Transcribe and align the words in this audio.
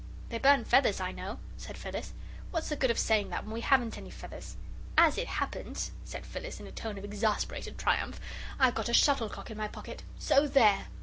"They 0.29 0.39
burn 0.39 0.65
feathers, 0.65 0.99
I 0.99 1.11
know," 1.11 1.37
said 1.57 1.77
Phyllis. 1.77 2.13
"What's 2.49 2.69
the 2.69 2.75
good 2.75 2.89
of 2.89 2.97
saying 2.97 3.29
that 3.29 3.45
when 3.45 3.53
we 3.53 3.61
haven't 3.61 3.99
any 3.99 4.09
feathers?" 4.09 4.57
"As 4.97 5.15
it 5.15 5.27
happens," 5.27 5.91
said 6.05 6.25
Phyllis, 6.25 6.59
in 6.59 6.65
a 6.65 6.71
tone 6.71 6.97
of 6.97 7.05
exasperated 7.05 7.77
triumph, 7.77 8.19
"I've 8.59 8.73
got 8.73 8.89
a 8.89 8.95
shuttlecock 8.95 9.51
in 9.51 9.59
my 9.59 9.67
pocket. 9.67 10.01
So 10.17 10.47
there!" 10.47 10.87